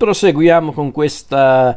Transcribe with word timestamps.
proseguiamo 0.00 0.72
con 0.72 0.92
questa 0.92 1.76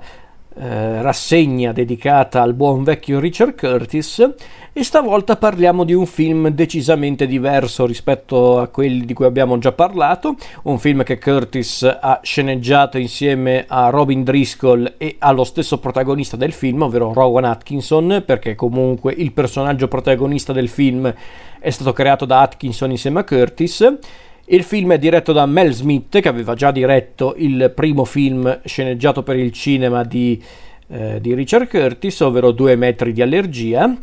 eh, 0.55 1.01
rassegna 1.01 1.73
dedicata 1.73 2.41
al 2.41 2.53
buon 2.53 2.81
vecchio 2.81 3.19
Richard 3.19 3.53
Curtis 3.53 4.25
e 4.71 4.81
stavolta 4.81 5.35
parliamo 5.35 5.83
di 5.83 5.93
un 5.93 6.05
film 6.05 6.47
decisamente 6.47 7.27
diverso 7.27 7.85
rispetto 7.85 8.59
a 8.59 8.67
quelli 8.67 9.03
di 9.03 9.13
cui 9.13 9.25
abbiamo 9.25 9.57
già 9.57 9.73
parlato, 9.73 10.37
un 10.63 10.79
film 10.79 11.03
che 11.03 11.19
Curtis 11.19 11.83
ha 11.83 12.21
sceneggiato 12.23 12.97
insieme 12.97 13.65
a 13.67 13.89
Robin 13.89 14.23
Driscoll 14.23 14.93
e 14.97 15.17
allo 15.19 15.43
stesso 15.43 15.79
protagonista 15.79 16.37
del 16.37 16.53
film, 16.53 16.83
ovvero 16.83 17.11
Rowan 17.11 17.43
Atkinson, 17.43 18.23
perché 18.25 18.55
comunque 18.55 19.11
il 19.11 19.33
personaggio 19.33 19.89
protagonista 19.89 20.53
del 20.53 20.69
film 20.69 21.13
è 21.59 21.69
stato 21.69 21.91
creato 21.91 22.23
da 22.23 22.39
Atkinson 22.39 22.89
insieme 22.89 23.19
a 23.19 23.23
Curtis. 23.25 23.97
Il 24.45 24.63
film 24.63 24.91
è 24.91 24.97
diretto 24.99 25.31
da 25.31 25.45
Mel 25.45 25.71
Smith, 25.71 26.19
che 26.19 26.27
aveva 26.27 26.53
già 26.53 26.71
diretto 26.71 27.33
il 27.37 27.71
primo 27.73 28.03
film 28.03 28.59
sceneggiato 28.65 29.23
per 29.23 29.37
il 29.37 29.53
cinema 29.53 30.03
di, 30.03 30.41
eh, 30.89 31.21
di 31.21 31.33
Richard 31.33 31.69
Curtis, 31.69 32.19
ovvero 32.19 32.51
Due 32.51 32.75
metri 32.75 33.13
di 33.13 33.21
allergia. 33.21 33.95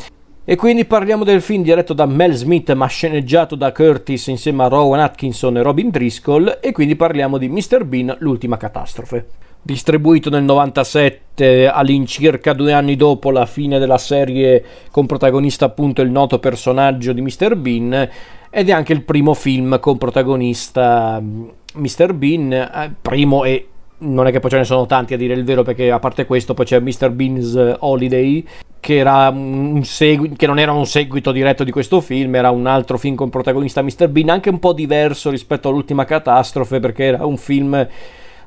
E 0.43 0.57
quindi 0.57 0.87
parliamo 0.87 1.25
del 1.25 1.43
film 1.43 1.63
diretto 1.63 1.93
da 1.93 2.07
Mel 2.07 2.33
Smith 2.33 2.73
ma 2.73 2.87
sceneggiato 2.87 3.55
da 3.55 3.71
Curtis 3.71 4.29
insieme 4.29 4.63
a 4.63 4.69
Rowan 4.69 5.01
Atkinson 5.01 5.59
e 5.59 5.63
Robin 5.63 5.91
Driscoll 5.91 6.59
e 6.63 6.73
quindi 6.73 6.97
parliamo 6.97 7.37
di 7.37 7.49
Mr. 7.51 7.85
Bean, 7.85 8.17
l'ultima 8.21 8.57
catastrofe. 8.57 9.27
Distribuito 9.63 10.31
nel 10.31 10.43
97 10.43 11.69
all'incirca 11.69 12.55
due 12.55 12.73
anni 12.73 12.97
dopo 12.97 13.31
la 13.31 13.47
fine 13.47 13.79
della 13.79 13.99
serie 13.99 14.65
con 14.91 15.07
protagonista 15.07 15.67
appunto 15.67 16.01
il 16.01 16.11
noto 16.11 16.39
personaggio 16.39 17.13
di 17.13 17.21
Mr. 17.21 17.57
Bean 17.57 18.09
ed 18.51 18.69
è 18.69 18.73
anche 18.73 18.93
il 18.93 19.03
primo 19.03 19.35
film 19.35 19.79
con 19.79 19.99
protagonista 19.99 21.23
Mr. 21.23 22.13
Bean, 22.15 22.53
eh, 22.53 22.95
primo 23.01 23.45
e 23.45 23.69
non 23.99 24.27
è 24.27 24.33
che 24.33 24.41
poi 24.41 24.51
ce 24.51 24.57
ne 24.57 24.65
sono 24.65 24.87
tanti 24.87 25.15
a 25.15 25.17
dire 25.17 25.35
il 25.35 25.45
vero 25.45 25.63
perché 25.63 25.91
a 25.91 25.99
parte 25.99 26.25
questo 26.25 26.55
poi 26.55 26.65
c'è 26.65 26.81
Mr. 26.81 27.11
Bean's 27.11 27.77
Holiday 27.81 28.45
che, 28.81 28.97
era 28.97 29.29
un 29.29 29.85
segui- 29.85 30.35
che 30.37 30.47
non 30.47 30.59
era 30.59 30.73
un 30.73 30.87
seguito 30.87 31.33
diretto 31.33 31.65
di 31.65 31.71
questo 31.71 32.01
film, 32.01 32.35
era 32.35 32.51
un 32.51 32.67
altro 32.67 32.97
film 32.97 33.15
con 33.15 33.29
protagonista 33.29 33.83
Mr. 33.83 34.09
Bean, 34.09 34.31
anche 34.31 34.49
un 34.49 34.59
po' 34.59 34.73
diverso 34.73 35.31
rispetto 35.31 35.69
all'ultima 35.69 36.07
catastrofe, 36.07 36.81
perché 36.81 37.05
era 37.05 37.27
un 37.27 37.37
film 37.37 37.87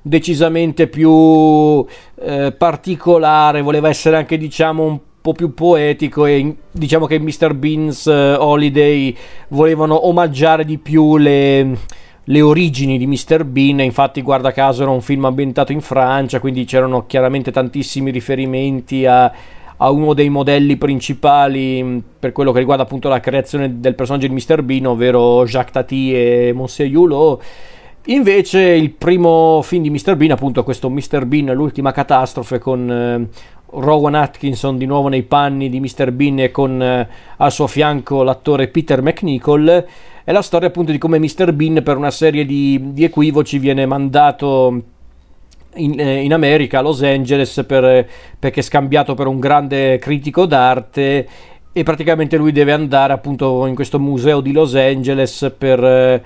decisamente 0.04 0.88
più 0.88 1.84
eh, 2.22 2.52
particolare, 2.52 3.62
voleva 3.62 3.90
essere 3.90 4.18
anche 4.18 4.38
diciamo 4.38 4.84
un 4.84 5.00
po' 5.22 5.32
più 5.32 5.54
poetico 5.54 6.26
e 6.26 6.56
diciamo 6.70 7.08
che 7.08 7.18
Mr. 7.18 7.54
Bean's 7.54 8.06
uh, 8.06 8.36
Holiday 8.38 9.16
volevano 9.48 10.06
omaggiare 10.06 10.66
di 10.66 10.78
più 10.78 11.16
le, 11.16 11.78
le 12.22 12.42
origini 12.42 12.98
di 12.98 13.08
Mr. 13.08 13.45
Bean, 13.45 13.80
infatti 13.80 14.22
guarda 14.22 14.52
caso 14.52 14.84
era 14.84 14.92
un 14.92 15.02
film 15.02 15.23
ambientato 15.23 15.72
in 15.72 15.80
Francia, 15.80 16.42
quindi 16.42 16.66
c'erano 16.66 17.06
chiaramente 17.06 17.52
tantissimi 17.52 18.12
riferimenti 18.12 19.06
a 19.06 19.32
a 19.78 19.90
uno 19.90 20.14
dei 20.14 20.30
modelli 20.30 20.78
principali 20.78 21.84
mm, 21.84 21.98
per 22.20 22.32
quello 22.32 22.52
che 22.52 22.60
riguarda 22.60 22.84
appunto 22.84 23.10
la 23.10 23.20
creazione 23.20 23.80
del 23.80 23.95
personaggio 23.95 24.28
di 24.28 24.34
Mr. 24.34 24.62
Bean, 24.62 24.86
ovvero 24.86 25.45
Jacques 25.45 25.73
Tati 25.73 26.14
e 26.14 26.52
Monsieur 26.54 26.95
Hulot. 26.95 27.44
Invece 28.08 28.59
il 28.59 28.90
primo 28.90 29.62
film 29.62 29.84
di 29.84 29.90
Mr. 29.90 30.18
Bean, 30.18 30.32
appunto 30.32 30.64
questo 30.66 30.90
Mr. 30.90 31.26
Bean, 31.26 31.46
l'ultima 31.54 31.94
catastrofe 31.94 32.60
con 32.60 32.92
eh, 32.92 33.28
Rowan 33.80 34.16
Atkinson 34.16 34.78
di 34.78 34.86
nuovo 34.86 35.08
nei 35.08 35.23
panni 35.23 35.70
di 35.70 35.80
Mr. 35.80 36.12
Bean 36.12 36.40
e 36.40 36.52
con 36.52 36.82
eh, 36.82 37.08
al 37.38 37.52
suo 37.54 37.68
fianco 37.68 38.23
l'attore 38.23 38.68
Peter 38.68 39.02
McNichol, 39.02 39.86
è 40.26 40.32
la 40.34 40.42
storia 40.42 40.68
appunto 40.68 40.92
di 40.92 40.98
come 40.98 41.18
Mr. 41.18 41.54
Bean 41.54 41.82
per 41.82 41.95
una 41.95 42.12
serie 42.12 42.45
di, 42.45 42.92
di 42.92 43.06
equivoci 43.06 43.58
viene 43.58 43.86
mandato 43.86 44.82
in, 45.76 45.98
eh, 45.98 46.23
in, 46.23 46.34
America, 46.34 46.80
a 46.80 46.82
Los 46.82 47.02
Angeles, 47.04 47.64
per, 47.66 48.06
perché 48.38 48.60
è 48.60 48.64
scambiato 48.64 49.14
per 49.14 49.28
un 49.28 49.40
grande 49.40 49.98
critico 50.00 50.45
d'arte 50.45 51.28
e 51.72 51.84
praticamente 51.84 52.36
lui 52.36 52.52
deve 52.52 52.73
andare 52.73 53.14
appunto 53.14 53.66
in 53.66 53.76
questo 53.76 53.98
museo 53.98 54.42
di 54.42 54.52
Los 54.52 54.76
Angeles 54.76 55.54
per, 55.58 56.22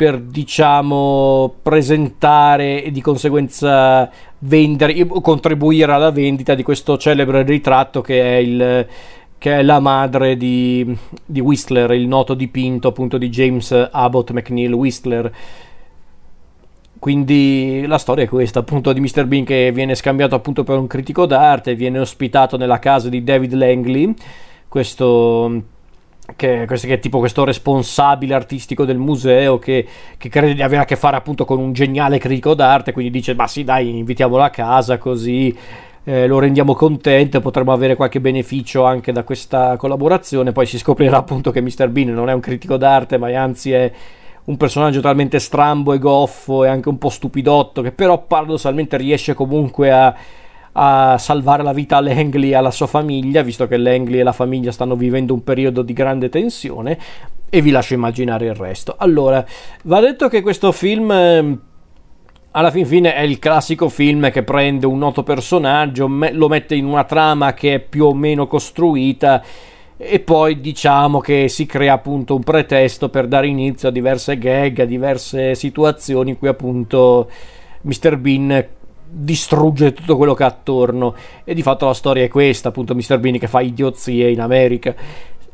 per 0.00 0.18
diciamo 0.18 1.56
presentare 1.60 2.82
e 2.82 2.90
di 2.90 3.02
conseguenza 3.02 4.10
vendere 4.38 5.06
contribuire 5.06 5.92
alla 5.92 6.10
vendita 6.10 6.54
di 6.54 6.62
questo 6.62 6.96
celebre 6.96 7.42
ritratto 7.42 8.00
che 8.00 8.22
è 8.22 8.36
il 8.36 8.86
che 9.36 9.58
è 9.58 9.62
la 9.62 9.78
madre 9.78 10.38
di, 10.38 10.96
di 11.26 11.40
Whistler, 11.40 11.90
il 11.90 12.06
noto 12.06 12.32
dipinto 12.32 12.88
appunto 12.88 13.18
di 13.18 13.28
James 13.28 13.72
Abbott 13.90 14.30
McNeil 14.30 14.72
Whistler 14.72 15.32
quindi 16.98 17.84
la 17.86 17.98
storia 17.98 18.24
è 18.24 18.28
questa, 18.28 18.60
appunto, 18.60 18.94
di 18.94 19.00
Mr. 19.00 19.26
Bean 19.26 19.44
che 19.44 19.70
viene 19.70 19.94
scambiato 19.94 20.34
appunto 20.34 20.64
per 20.64 20.78
un 20.78 20.86
critico 20.86 21.26
d'arte, 21.26 21.74
viene 21.74 21.98
ospitato 21.98 22.56
nella 22.56 22.78
casa 22.78 23.08
di 23.10 23.24
David 23.24 23.52
Langley, 23.54 24.14
questo 24.68 25.62
che, 26.36 26.66
che 26.66 26.92
è 26.94 26.98
tipo 26.98 27.18
questo 27.18 27.44
responsabile 27.44 28.34
artistico 28.34 28.84
del 28.84 28.98
museo 28.98 29.58
che, 29.58 29.86
che, 30.16 30.28
crede 30.28 30.54
di 30.54 30.62
avere 30.62 30.82
a 30.82 30.84
che 30.84 30.96
fare 30.96 31.16
appunto 31.16 31.44
con 31.44 31.58
un 31.58 31.72
geniale 31.72 32.18
critico 32.18 32.54
d'arte, 32.54 32.92
quindi 32.92 33.10
dice 33.10 33.34
ma 33.34 33.46
sì 33.46 33.64
dai 33.64 33.98
invitiamolo 33.98 34.42
a 34.42 34.50
casa 34.50 34.98
così 34.98 35.56
eh, 36.04 36.26
lo 36.26 36.38
rendiamo 36.38 36.74
contento, 36.74 37.40
potremmo 37.40 37.72
avere 37.72 37.94
qualche 37.94 38.20
beneficio 38.20 38.84
anche 38.84 39.12
da 39.12 39.22
questa 39.22 39.76
collaborazione, 39.76 40.52
poi 40.52 40.66
si 40.66 40.78
scoprirà 40.78 41.18
appunto 41.18 41.50
che 41.50 41.60
Mr. 41.60 41.88
Bean 41.88 42.12
non 42.12 42.28
è 42.28 42.32
un 42.32 42.40
critico 42.40 42.76
d'arte 42.76 43.18
ma 43.18 43.28
anzi 43.38 43.72
è 43.72 43.92
un 44.44 44.56
personaggio 44.56 45.00
talmente 45.00 45.38
strambo 45.38 45.92
e 45.92 45.98
goffo 45.98 46.64
e 46.64 46.68
anche 46.68 46.88
un 46.88 46.98
po' 46.98 47.10
stupidotto 47.10 47.82
che 47.82 47.92
però 47.92 48.22
paradossalmente 48.22 48.96
riesce 48.96 49.34
comunque 49.34 49.92
a, 49.92 50.14
a 50.72 51.18
salvare 51.18 51.62
la 51.62 51.72
vita 51.72 51.96
a 51.96 52.00
Langley 52.00 52.50
e 52.50 52.54
alla 52.54 52.70
sua 52.70 52.86
famiglia, 52.86 53.42
visto 53.42 53.66
che 53.66 53.76
Langley 53.76 54.20
e 54.20 54.22
la 54.22 54.32
famiglia 54.32 54.72
stanno 54.72 54.96
vivendo 54.96 55.34
un 55.34 55.42
periodo 55.42 55.82
di 55.82 55.92
grande 55.92 56.28
tensione 56.28 56.98
e 57.48 57.60
vi 57.60 57.70
lascio 57.70 57.94
immaginare 57.94 58.46
il 58.46 58.54
resto. 58.54 58.94
Allora, 58.96 59.44
va 59.84 60.00
detto 60.00 60.28
che 60.28 60.40
questo 60.40 60.70
film 60.70 61.10
ehm, 61.10 61.60
alla 62.52 62.70
fin 62.70 62.86
fine 62.86 63.14
è 63.14 63.22
il 63.22 63.38
classico 63.38 63.88
film 63.88 64.30
che 64.30 64.42
prende 64.42 64.86
un 64.86 64.98
noto 64.98 65.22
personaggio, 65.22 66.08
me- 66.08 66.32
lo 66.32 66.48
mette 66.48 66.74
in 66.74 66.84
una 66.84 67.04
trama 67.04 67.54
che 67.54 67.74
è 67.74 67.80
più 67.80 68.06
o 68.06 68.14
meno 68.14 68.46
costruita 68.46 69.42
e 69.96 70.18
poi 70.20 70.60
diciamo 70.60 71.20
che 71.20 71.48
si 71.48 71.66
crea 71.66 71.92
appunto 71.92 72.34
un 72.34 72.42
pretesto 72.42 73.08
per 73.08 73.28
dare 73.28 73.48
inizio 73.48 73.88
a 73.88 73.92
diverse 73.92 74.38
gag, 74.38 74.80
a 74.80 74.84
diverse 74.84 75.54
situazioni 75.54 76.30
in 76.30 76.38
cui 76.38 76.48
appunto 76.48 77.28
Mr. 77.82 78.16
Bean 78.16 78.66
distrugge 79.12 79.92
tutto 79.92 80.16
quello 80.16 80.34
che 80.34 80.44
ha 80.44 80.46
attorno 80.46 81.14
e 81.44 81.54
di 81.54 81.62
fatto 81.62 81.86
la 81.86 81.94
storia 81.94 82.24
è 82.24 82.28
questa, 82.28 82.68
appunto 82.68 82.94
Mr. 82.94 83.18
Bean 83.18 83.38
che 83.38 83.48
fa 83.48 83.60
idiozie 83.60 84.30
in 84.30 84.40
America. 84.40 84.94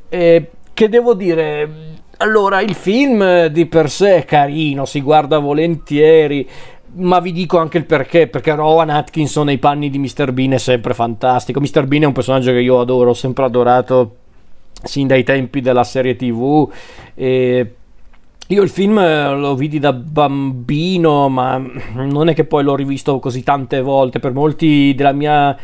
E 0.08 0.50
che 0.72 0.88
devo 0.88 1.14
dire, 1.14 1.70
allora 2.18 2.60
il 2.60 2.74
film 2.74 3.46
di 3.46 3.66
per 3.66 3.90
sé 3.90 4.16
è 4.16 4.24
carino, 4.24 4.84
si 4.84 5.00
guarda 5.00 5.38
volentieri, 5.38 6.46
ma 6.96 7.18
vi 7.20 7.32
dico 7.32 7.58
anche 7.58 7.78
il 7.78 7.86
perché, 7.86 8.26
perché 8.26 8.54
Rowan 8.54 8.90
Atkinson 8.90 9.46
nei 9.46 9.58
panni 9.58 9.90
di 9.90 9.98
Mr. 9.98 10.32
Bean 10.32 10.52
è 10.52 10.58
sempre 10.58 10.94
fantastico. 10.94 11.60
Mr. 11.60 11.86
Bean 11.86 12.02
è 12.02 12.06
un 12.06 12.12
personaggio 12.12 12.52
che 12.52 12.60
io 12.60 12.80
adoro, 12.80 13.10
ho 13.10 13.14
sempre 13.14 13.44
adorato 13.44 14.16
sin 14.82 15.06
dai 15.06 15.24
tempi 15.24 15.60
della 15.60 15.84
serie 15.84 16.16
tv 16.16 16.70
e 17.14 17.74
io 18.48 18.62
il 18.62 18.68
film 18.70 18.98
eh, 18.98 19.34
lo 19.34 19.56
vidi 19.56 19.80
da 19.80 19.92
bambino 19.92 21.28
ma 21.28 21.60
non 21.94 22.28
è 22.28 22.34
che 22.34 22.44
poi 22.44 22.62
l'ho 22.62 22.76
rivisto 22.76 23.18
così 23.18 23.42
tante 23.42 23.80
volte. 23.80 24.20
Per 24.20 24.32
molti 24.32 24.94
della 24.94 25.12
mia 25.12 25.56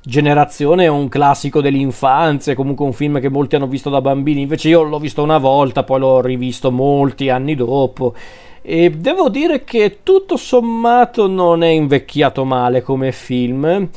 generazione 0.00 0.84
è 0.84 0.88
un 0.88 1.08
classico 1.08 1.60
dell'infanzia, 1.60 2.54
comunque 2.54 2.86
un 2.86 2.94
film 2.94 3.20
che 3.20 3.28
molti 3.28 3.56
hanno 3.56 3.66
visto 3.66 3.90
da 3.90 4.00
bambini, 4.00 4.42
invece 4.42 4.70
io 4.70 4.82
l'ho 4.82 4.98
visto 4.98 5.22
una 5.22 5.38
volta, 5.38 5.84
poi 5.84 6.00
l'ho 6.00 6.20
rivisto 6.22 6.70
molti 6.70 7.28
anni 7.28 7.54
dopo. 7.54 8.14
E 8.62 8.90
devo 8.90 9.28
dire 9.28 9.64
che 9.64 9.98
tutto 10.02 10.36
sommato 10.36 11.26
non 11.26 11.62
è 11.62 11.68
invecchiato 11.68 12.44
male 12.44 12.80
come 12.80 13.12
film 13.12 13.88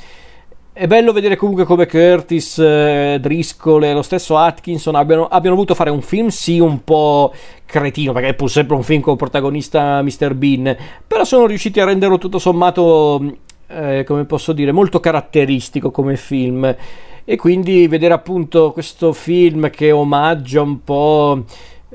è 0.77 0.87
bello 0.87 1.13
vedere 1.13 1.37
comunque 1.37 1.63
come 1.63 1.87
Curtis, 1.87 2.59
eh, 2.59 3.17
Driscoll 3.21 3.83
e 3.83 3.93
lo 3.93 4.01
stesso 4.01 4.35
Atkinson 4.35 4.95
abbiano, 4.95 5.25
abbiano, 5.25 5.55
voluto 5.55 5.73
fare 5.73 5.89
un 5.89 6.01
film, 6.01 6.27
sì, 6.27 6.59
un 6.59 6.83
po' 6.83 7.31
cretino, 7.65 8.11
perché 8.11 8.27
è 8.27 8.33
pur 8.33 8.51
sempre 8.51 8.75
un 8.75 8.83
film 8.83 8.99
con 8.99 9.15
protagonista 9.15 10.01
Mr. 10.01 10.33
Bean, 10.33 10.75
però 11.07 11.23
sono 11.23 11.45
riusciti 11.45 11.79
a 11.79 11.85
renderlo 11.85 12.17
tutto 12.17 12.39
sommato, 12.39 13.37
eh, 13.67 14.03
come 14.05 14.25
posso 14.25 14.51
dire, 14.51 14.73
molto 14.73 14.99
caratteristico 14.99 15.91
come 15.91 16.17
film. 16.17 16.75
E 17.23 17.37
quindi 17.37 17.87
vedere 17.87 18.13
appunto 18.13 18.73
questo 18.73 19.13
film 19.13 19.69
che 19.69 19.93
omaggia 19.93 20.61
un 20.61 20.83
po'. 20.83 21.45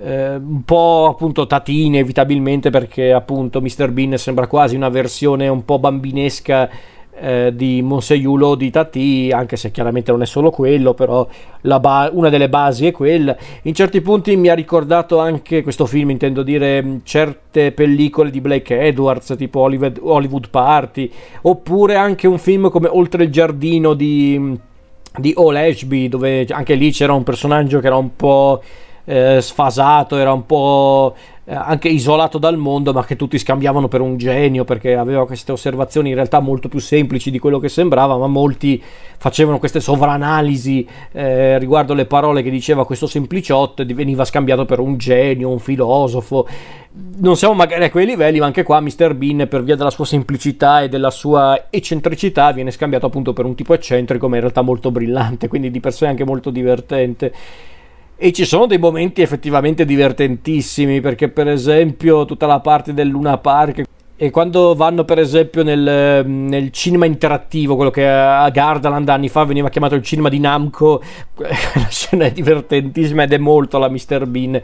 Eh, 0.02 0.36
un 0.36 0.62
po' 0.64 1.08
appunto 1.10 1.46
Tati 1.46 1.84
inevitabilmente 1.84 2.70
perché 2.70 3.12
appunto 3.12 3.60
Mr. 3.60 3.90
Bean 3.90 4.16
sembra 4.16 4.46
quasi 4.46 4.74
una 4.74 4.88
versione 4.88 5.48
un 5.48 5.66
po' 5.66 5.78
bambinesca 5.78 6.70
eh, 7.20 7.52
di 7.54 7.82
Monseiulo 7.82 8.54
di 8.54 8.70
Tati, 8.70 9.30
anche 9.32 9.56
se 9.56 9.70
chiaramente 9.70 10.10
non 10.10 10.22
è 10.22 10.26
solo 10.26 10.50
quello, 10.50 10.94
però 10.94 11.26
ba- 11.60 12.10
una 12.12 12.28
delle 12.28 12.48
basi 12.48 12.86
è 12.86 12.92
quella. 12.92 13.36
In 13.62 13.74
certi 13.74 14.00
punti 14.00 14.36
mi 14.36 14.48
ha 14.48 14.54
ricordato 14.54 15.18
anche 15.18 15.62
questo 15.62 15.86
film, 15.86 16.10
intendo 16.10 16.42
dire, 16.42 17.00
certe 17.04 17.72
pellicole 17.72 18.30
di 18.30 18.40
Blake 18.40 18.80
Edwards, 18.80 19.34
tipo 19.36 19.60
Hollywood, 19.60 20.48
Party, 20.50 21.10
oppure 21.42 21.96
anche 21.96 22.26
un 22.26 22.38
film 22.38 22.70
come 22.70 22.88
Oltre 22.90 23.24
il 23.24 23.30
giardino 23.30 23.94
di, 23.94 24.58
di 25.18 25.34
All 25.36 25.56
Ashby, 25.56 26.08
dove 26.08 26.46
anche 26.48 26.74
lì 26.74 26.90
c'era 26.90 27.12
un 27.12 27.22
personaggio 27.22 27.80
che 27.80 27.86
era 27.86 27.96
un 27.96 28.16
po' 28.16 28.62
eh, 29.04 29.40
sfasato, 29.40 30.16
era 30.16 30.32
un 30.32 30.46
po' 30.46 31.14
eh, 31.50 31.54
anche 31.54 31.88
isolato 31.88 32.38
dal 32.38 32.56
mondo, 32.56 32.92
ma 32.92 33.04
che 33.04 33.16
tutti 33.16 33.36
scambiavano 33.36 33.88
per 33.88 34.00
un 34.00 34.16
genio 34.16 34.62
perché 34.62 34.94
aveva 34.94 35.26
queste 35.26 35.50
osservazioni 35.50 36.10
in 36.10 36.14
realtà 36.14 36.38
molto 36.38 36.68
più 36.68 36.78
semplici 36.78 37.32
di 37.32 37.40
quello 37.40 37.58
che 37.58 37.68
sembrava, 37.68 38.16
ma 38.16 38.28
molti 38.28 38.80
facevano 39.18 39.58
queste 39.58 39.80
sovranalisi 39.80 40.86
eh, 41.10 41.58
riguardo 41.58 41.92
le 41.92 42.06
parole 42.06 42.42
che 42.42 42.50
diceva 42.50 42.86
questo 42.86 43.08
sempliciotto 43.08 43.82
e 43.82 43.86
veniva 43.86 44.24
scambiato 44.24 44.64
per 44.64 44.78
un 44.78 44.96
genio, 44.96 45.50
un 45.50 45.58
filosofo. 45.58 46.46
Non 47.18 47.36
siamo 47.36 47.54
magari 47.54 47.84
a 47.84 47.90
quei 47.90 48.06
livelli, 48.06 48.38
ma 48.38 48.46
anche 48.46 48.62
qua 48.62 48.80
Mr. 48.80 49.14
Bean, 49.14 49.48
per 49.48 49.64
via 49.64 49.74
della 49.74 49.90
sua 49.90 50.04
semplicità 50.04 50.82
e 50.82 50.88
della 50.88 51.10
sua 51.10 51.66
eccentricità, 51.70 52.52
viene 52.52 52.70
scambiato 52.70 53.06
appunto 53.06 53.32
per 53.32 53.44
un 53.44 53.56
tipo 53.56 53.74
eccentrico, 53.74 54.28
ma 54.28 54.36
in 54.36 54.42
realtà 54.42 54.62
molto 54.62 54.92
brillante, 54.92 55.48
quindi 55.48 55.72
di 55.72 55.80
per 55.80 55.92
sé 55.92 56.06
anche 56.06 56.24
molto 56.24 56.50
divertente. 56.50 57.32
E 58.22 58.32
ci 58.32 58.44
sono 58.44 58.66
dei 58.66 58.76
momenti 58.76 59.22
effettivamente 59.22 59.86
divertentissimi, 59.86 61.00
perché 61.00 61.30
per 61.30 61.48
esempio 61.48 62.26
tutta 62.26 62.44
la 62.44 62.60
parte 62.60 62.92
del 62.92 63.08
Luna 63.08 63.38
Park 63.38 63.84
e 64.14 64.28
quando 64.28 64.74
vanno 64.74 65.06
per 65.06 65.18
esempio 65.18 65.62
nel, 65.62 66.26
nel, 66.26 66.70
cinema 66.70 67.06
interattivo, 67.06 67.76
quello 67.76 67.90
che 67.90 68.06
a 68.06 68.46
Gardaland 68.50 69.08
anni 69.08 69.30
fa 69.30 69.44
veniva 69.44 69.70
chiamato 69.70 69.94
il 69.94 70.02
cinema 70.02 70.28
di 70.28 70.38
Namco, 70.38 71.00
la 71.36 71.88
scena 71.88 72.26
è 72.26 72.30
divertentissima 72.30 73.22
ed 73.22 73.32
è 73.32 73.38
molto 73.38 73.78
la 73.78 73.88
Mr. 73.88 74.26
Bean, 74.26 74.60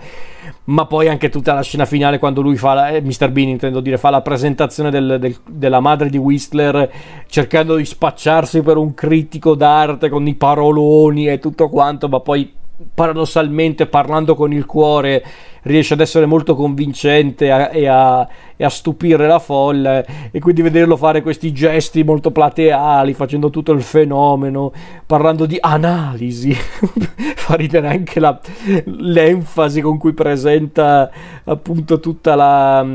ma 0.64 0.84
poi 0.84 1.08
anche 1.08 1.30
tutta 1.30 1.54
la 1.54 1.62
scena 1.62 1.86
finale 1.86 2.18
quando 2.18 2.42
lui 2.42 2.56
fa, 2.56 2.74
la, 2.74 2.88
eh, 2.90 3.00
Mr. 3.00 3.30
Bean 3.30 3.48
intendo 3.48 3.80
dire, 3.80 3.96
fa 3.96 4.10
la 4.10 4.20
presentazione 4.20 4.90
del, 4.90 5.16
del, 5.18 5.34
della 5.48 5.80
madre 5.80 6.10
di 6.10 6.18
Whistler 6.18 6.92
cercando 7.26 7.76
di 7.76 7.86
spacciarsi 7.86 8.60
per 8.60 8.76
un 8.76 8.92
critico 8.92 9.54
d'arte 9.54 10.10
con 10.10 10.26
i 10.26 10.34
paroloni 10.34 11.28
e 11.30 11.38
tutto 11.38 11.70
quanto, 11.70 12.10
ma 12.10 12.20
poi 12.20 12.52
paradossalmente 12.94 13.86
parlando 13.86 14.34
con 14.34 14.52
il 14.52 14.66
cuore 14.66 15.24
riesce 15.62 15.94
ad 15.94 16.00
essere 16.00 16.26
molto 16.26 16.54
convincente 16.54 17.50
a, 17.50 17.70
e, 17.70 17.86
a, 17.86 18.28
e, 18.54 18.64
a, 18.64 18.68
stupire 18.68 19.26
la 19.26 19.38
folla 19.38 20.04
e 20.30 20.38
quindi 20.40 20.60
vederlo 20.60 20.96
fare 20.96 21.22
questi 21.22 21.52
gesti 21.52 22.04
molto 22.04 22.30
plateali 22.30 23.14
facendo 23.14 23.48
tutto 23.48 23.72
il 23.72 23.82
fenomeno 23.82 24.72
parlando 25.06 25.46
di 25.46 25.56
analisi 25.58 26.52
fa 27.34 27.54
ridere 27.54 27.88
anche 27.88 28.20
la, 28.20 28.38
l'enfasi 28.84 29.80
con 29.80 29.96
cui 29.96 30.12
presenta 30.12 31.10
appunto 31.44 31.98
tutta 31.98 32.34
la 32.34 32.86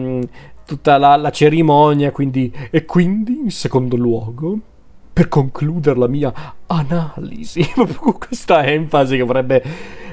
tutta 0.64 0.98
la, 0.98 1.16
la 1.18 1.32
cerimonia 1.32 2.12
quindi 2.12 2.54
e 2.70 2.86
quindi 2.86 3.42
in 3.44 3.52
secondo 3.52 3.96
luogo 3.96 4.60
per 5.22 5.28
concludere 5.28 6.00
la 6.00 6.08
mia 6.08 6.34
analisi, 6.66 7.64
con 7.96 8.18
questa 8.18 8.66
enfasi 8.66 9.18
che 9.18 9.24
vorrebbe, 9.24 9.64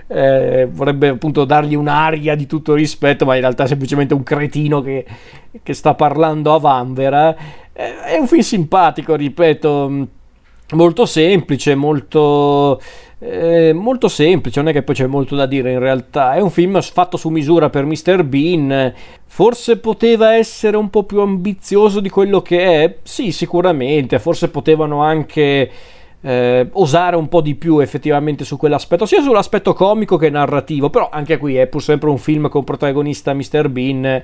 eh, 0.06 0.68
vorrebbe 0.70 1.08
appunto 1.08 1.46
dargli 1.46 1.74
un'aria 1.74 2.34
di 2.34 2.46
tutto 2.46 2.74
rispetto, 2.74 3.24
ma 3.24 3.34
in 3.34 3.40
realtà 3.40 3.64
è 3.64 3.68
semplicemente 3.68 4.12
un 4.12 4.22
cretino 4.22 4.82
che, 4.82 5.06
che 5.62 5.72
sta 5.72 5.94
parlando 5.94 6.52
a 6.52 6.58
Vanvera. 6.58 7.34
Eh, 7.72 8.02
è 8.02 8.18
un 8.18 8.26
film 8.26 8.42
simpatico, 8.42 9.14
ripeto, 9.14 10.08
molto 10.70 11.06
semplice, 11.06 11.74
molto 11.74 12.80
eh, 13.20 13.72
molto 13.72 14.06
semplice, 14.06 14.60
non 14.60 14.68
è 14.68 14.72
che 14.72 14.82
poi 14.82 14.94
c'è 14.94 15.06
molto 15.06 15.34
da 15.34 15.46
dire 15.46 15.72
in 15.72 15.80
realtà. 15.80 16.34
È 16.34 16.40
un 16.40 16.50
film 16.50 16.80
fatto 16.80 17.16
su 17.16 17.28
misura 17.30 17.68
per 17.68 17.84
Mr. 17.84 18.22
Bean. 18.24 18.94
Forse 19.26 19.78
poteva 19.78 20.34
essere 20.34 20.76
un 20.76 20.88
po' 20.88 21.02
più 21.02 21.20
ambizioso 21.20 22.00
di 22.00 22.08
quello 22.08 22.40
che 22.42 22.84
è? 22.84 22.96
Sì, 23.02 23.32
sicuramente. 23.32 24.18
Forse 24.20 24.50
potevano 24.50 25.02
anche 25.02 25.70
eh, 26.20 26.68
osare 26.72 27.16
un 27.16 27.28
po' 27.28 27.40
di 27.40 27.56
più 27.56 27.80
effettivamente 27.80 28.44
su 28.44 28.56
quell'aspetto, 28.56 29.04
sia 29.04 29.22
sull'aspetto 29.22 29.72
comico 29.74 30.16
che 30.16 30.30
narrativo. 30.30 30.88
Però 30.88 31.08
anche 31.10 31.38
qui 31.38 31.56
è 31.56 31.66
pur 31.66 31.82
sempre 31.82 32.10
un 32.10 32.18
film 32.18 32.48
con 32.48 32.62
protagonista 32.62 33.34
Mr. 33.34 33.68
Bean 33.68 34.22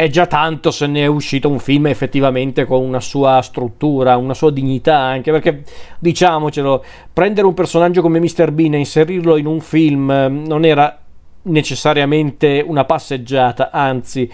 è 0.00 0.08
già 0.08 0.26
tanto 0.26 0.70
se 0.70 0.86
ne 0.86 1.02
è 1.02 1.06
uscito 1.06 1.50
un 1.50 1.58
film 1.58 1.86
effettivamente 1.88 2.64
con 2.64 2.80
una 2.80 3.00
sua 3.00 3.42
struttura, 3.42 4.16
una 4.16 4.32
sua 4.32 4.50
dignità, 4.50 4.96
anche 4.96 5.30
perché 5.30 5.62
diciamocelo, 5.98 6.82
prendere 7.12 7.46
un 7.46 7.52
personaggio 7.52 8.00
come 8.00 8.18
Mr. 8.18 8.50
Bean 8.50 8.72
e 8.74 8.78
inserirlo 8.78 9.36
in 9.36 9.44
un 9.44 9.60
film 9.60 10.10
ehm, 10.10 10.46
non 10.46 10.64
era 10.64 10.98
necessariamente 11.42 12.64
una 12.66 12.86
passeggiata, 12.86 13.70
anzi 13.70 14.30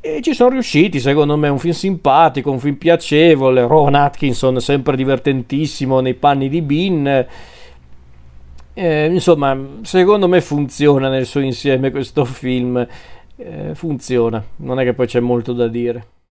e 0.00 0.20
ci 0.22 0.34
sono 0.34 0.50
riusciti, 0.50 1.00
secondo 1.00 1.36
me, 1.36 1.48
un 1.48 1.58
film 1.58 1.74
simpatico, 1.74 2.52
un 2.52 2.60
film 2.60 2.76
piacevole, 2.76 3.66
Rowan 3.66 3.96
Atkinson 3.96 4.60
sempre 4.60 4.94
divertentissimo 4.94 5.98
nei 5.98 6.14
panni 6.14 6.48
di 6.48 6.62
Bean. 6.62 7.26
Eh, 8.72 9.06
insomma, 9.06 9.58
secondo 9.82 10.28
me 10.28 10.40
funziona 10.40 11.08
nel 11.08 11.26
suo 11.26 11.40
insieme 11.40 11.90
questo 11.90 12.24
film 12.24 12.86
eh, 13.38 13.74
funziona, 13.74 14.44
non 14.56 14.78
è 14.80 14.84
che 14.84 14.94
poi 14.94 15.06
c'è 15.06 15.20
molto 15.20 15.52
da 15.52 15.68
dire. 15.68 16.06